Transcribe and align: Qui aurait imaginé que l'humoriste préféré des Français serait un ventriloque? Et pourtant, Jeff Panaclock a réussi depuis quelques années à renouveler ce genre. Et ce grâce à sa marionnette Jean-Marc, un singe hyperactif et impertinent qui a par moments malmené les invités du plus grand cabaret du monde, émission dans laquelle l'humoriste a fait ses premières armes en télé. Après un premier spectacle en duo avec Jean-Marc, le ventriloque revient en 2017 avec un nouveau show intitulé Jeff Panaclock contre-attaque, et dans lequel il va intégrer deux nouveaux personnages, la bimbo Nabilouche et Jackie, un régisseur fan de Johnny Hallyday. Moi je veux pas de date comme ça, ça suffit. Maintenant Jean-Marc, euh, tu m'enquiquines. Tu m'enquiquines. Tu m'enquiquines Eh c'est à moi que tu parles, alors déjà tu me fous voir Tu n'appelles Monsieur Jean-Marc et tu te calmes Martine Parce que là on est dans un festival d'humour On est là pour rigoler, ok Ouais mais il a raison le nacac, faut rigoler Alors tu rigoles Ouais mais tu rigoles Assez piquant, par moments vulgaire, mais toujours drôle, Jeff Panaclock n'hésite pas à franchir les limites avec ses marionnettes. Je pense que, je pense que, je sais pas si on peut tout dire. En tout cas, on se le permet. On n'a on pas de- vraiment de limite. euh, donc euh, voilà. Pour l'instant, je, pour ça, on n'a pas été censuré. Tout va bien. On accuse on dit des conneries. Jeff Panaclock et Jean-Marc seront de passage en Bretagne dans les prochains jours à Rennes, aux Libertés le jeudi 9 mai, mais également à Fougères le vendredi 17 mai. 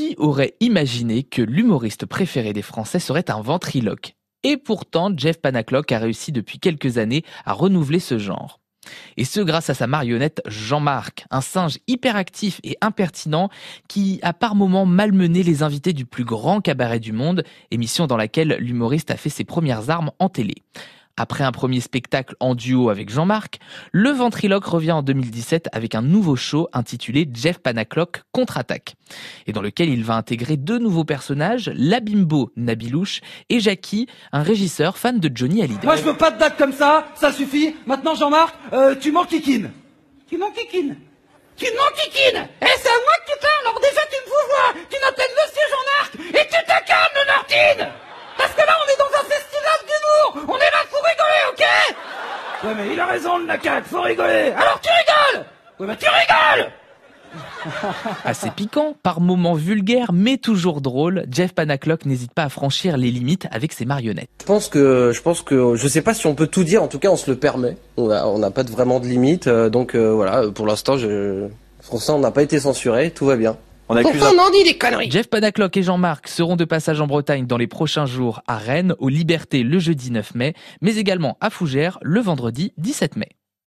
Qui 0.00 0.14
aurait 0.16 0.54
imaginé 0.60 1.24
que 1.24 1.42
l'humoriste 1.42 2.06
préféré 2.06 2.54
des 2.54 2.62
Français 2.62 3.00
serait 3.00 3.30
un 3.30 3.42
ventriloque? 3.42 4.14
Et 4.44 4.56
pourtant, 4.56 5.12
Jeff 5.14 5.42
Panaclock 5.42 5.92
a 5.92 5.98
réussi 5.98 6.32
depuis 6.32 6.58
quelques 6.58 6.96
années 6.96 7.22
à 7.44 7.52
renouveler 7.52 8.00
ce 8.00 8.16
genre. 8.16 8.60
Et 9.18 9.26
ce 9.26 9.40
grâce 9.40 9.68
à 9.68 9.74
sa 9.74 9.86
marionnette 9.86 10.40
Jean-Marc, 10.46 11.26
un 11.30 11.42
singe 11.42 11.76
hyperactif 11.86 12.60
et 12.64 12.78
impertinent 12.80 13.50
qui 13.88 14.20
a 14.22 14.32
par 14.32 14.54
moments 14.54 14.86
malmené 14.86 15.42
les 15.42 15.62
invités 15.62 15.92
du 15.92 16.06
plus 16.06 16.24
grand 16.24 16.62
cabaret 16.62 16.98
du 16.98 17.12
monde, 17.12 17.44
émission 17.70 18.06
dans 18.06 18.16
laquelle 18.16 18.56
l'humoriste 18.58 19.10
a 19.10 19.18
fait 19.18 19.28
ses 19.28 19.44
premières 19.44 19.90
armes 19.90 20.12
en 20.18 20.30
télé. 20.30 20.54
Après 21.16 21.44
un 21.44 21.52
premier 21.52 21.80
spectacle 21.80 22.34
en 22.40 22.54
duo 22.54 22.88
avec 22.88 23.10
Jean-Marc, 23.10 23.58
le 23.92 24.10
ventriloque 24.10 24.64
revient 24.64 24.92
en 24.92 25.02
2017 25.02 25.68
avec 25.72 25.94
un 25.94 26.02
nouveau 26.02 26.36
show 26.36 26.68
intitulé 26.72 27.28
Jeff 27.32 27.58
Panaclock 27.58 28.22
contre-attaque, 28.32 28.94
et 29.46 29.52
dans 29.52 29.62
lequel 29.62 29.88
il 29.88 30.04
va 30.04 30.14
intégrer 30.14 30.56
deux 30.56 30.78
nouveaux 30.78 31.04
personnages, 31.04 31.70
la 31.74 32.00
bimbo 32.00 32.52
Nabilouche 32.56 33.20
et 33.48 33.60
Jackie, 33.60 34.06
un 34.32 34.42
régisseur 34.42 34.96
fan 34.96 35.18
de 35.20 35.30
Johnny 35.34 35.62
Hallyday. 35.62 35.84
Moi 35.86 35.96
je 35.96 36.02
veux 36.02 36.16
pas 36.16 36.30
de 36.30 36.38
date 36.38 36.56
comme 36.56 36.72
ça, 36.72 37.06
ça 37.16 37.32
suffit. 37.32 37.74
Maintenant 37.86 38.14
Jean-Marc, 38.14 38.54
euh, 38.72 38.94
tu 38.94 39.12
m'enquiquines. 39.12 39.70
Tu 40.28 40.38
m'enquiquines. 40.38 40.96
Tu 41.56 41.66
m'enquiquines 41.76 42.48
Eh 42.62 42.66
c'est 42.78 42.88
à 42.88 43.00
moi 43.04 43.14
que 43.26 43.32
tu 43.32 43.38
parles, 43.40 43.66
alors 43.66 43.80
déjà 43.80 44.00
tu 44.10 44.16
me 44.16 44.26
fous 44.30 44.46
voir 44.48 44.74
Tu 44.88 44.96
n'appelles 45.04 45.34
Monsieur 45.36 45.66
Jean-Marc 45.68 46.14
et 46.40 46.46
tu 46.48 46.60
te 46.64 46.86
calmes 46.88 47.26
Martine 47.26 47.88
Parce 48.38 48.52
que 48.54 48.60
là 48.60 48.76
on 48.80 48.88
est 48.88 48.98
dans 48.98 49.12
un 49.20 49.24
festival 49.28 49.78
d'humour 49.84 50.46
On 50.48 50.56
est 50.56 50.72
là 50.72 50.82
pour 50.88 51.02
rigoler, 51.04 51.44
ok 51.52 51.64
Ouais 52.64 52.74
mais 52.76 52.92
il 52.92 53.00
a 53.00 53.06
raison 53.06 53.38
le 53.38 53.46
nacac, 53.46 53.84
faut 53.84 54.02
rigoler 54.02 54.52
Alors 54.56 54.80
tu 54.82 54.88
rigoles 54.90 55.46
Ouais 55.78 55.86
mais 55.86 55.96
tu 55.96 56.06
rigoles 56.06 56.70
Assez 58.24 58.50
piquant, 58.50 58.96
par 59.04 59.20
moments 59.20 59.54
vulgaire, 59.54 60.12
mais 60.12 60.36
toujours 60.36 60.80
drôle, 60.80 61.24
Jeff 61.30 61.52
Panaclock 61.54 62.04
n'hésite 62.04 62.32
pas 62.34 62.42
à 62.42 62.48
franchir 62.48 62.96
les 62.96 63.12
limites 63.12 63.46
avec 63.52 63.72
ses 63.72 63.84
marionnettes. 63.84 64.28
Je 64.40 64.46
pense 64.46 64.68
que, 64.68 65.12
je 65.14 65.22
pense 65.22 65.42
que, 65.42 65.76
je 65.76 65.86
sais 65.88 66.02
pas 66.02 66.12
si 66.12 66.26
on 66.26 66.34
peut 66.34 66.48
tout 66.48 66.64
dire. 66.64 66.82
En 66.82 66.88
tout 66.88 66.98
cas, 66.98 67.08
on 67.08 67.16
se 67.16 67.30
le 67.30 67.36
permet. 67.36 67.76
On 67.96 68.08
n'a 68.08 68.26
on 68.26 68.50
pas 68.50 68.64
de- 68.64 68.72
vraiment 68.72 68.98
de 68.98 69.06
limite. 69.06 69.46
euh, 69.46 69.70
donc 69.70 69.94
euh, 69.94 70.10
voilà. 70.12 70.50
Pour 70.50 70.66
l'instant, 70.66 70.96
je, 70.98 71.46
pour 71.88 72.02
ça, 72.02 72.14
on 72.14 72.18
n'a 72.18 72.32
pas 72.32 72.42
été 72.42 72.58
censuré. 72.58 73.12
Tout 73.12 73.26
va 73.26 73.36
bien. 73.36 73.56
On 73.92 73.96
accuse 73.96 74.22
on 74.22 74.50
dit 74.50 74.62
des 74.62 74.78
conneries. 74.78 75.10
Jeff 75.10 75.28
Panaclock 75.28 75.76
et 75.76 75.82
Jean-Marc 75.82 76.28
seront 76.28 76.54
de 76.54 76.64
passage 76.64 77.00
en 77.00 77.08
Bretagne 77.08 77.46
dans 77.46 77.56
les 77.56 77.66
prochains 77.66 78.06
jours 78.06 78.40
à 78.46 78.56
Rennes, 78.56 78.94
aux 79.00 79.08
Libertés 79.08 79.64
le 79.64 79.80
jeudi 79.80 80.12
9 80.12 80.36
mai, 80.36 80.54
mais 80.80 80.94
également 80.94 81.36
à 81.40 81.50
Fougères 81.50 81.98
le 82.00 82.20
vendredi 82.20 82.72
17 82.78 83.16
mai. 83.16 83.30